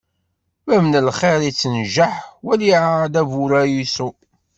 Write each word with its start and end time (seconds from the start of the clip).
Bab 0.65 0.83
n 0.91 1.05
lxiṛ 1.07 1.39
ittenjaḥ, 1.51 2.15
wali 2.45 2.71
ɛad 2.85 3.13
aburaysu! 3.21 4.09